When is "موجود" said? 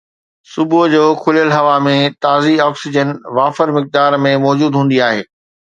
4.47-4.71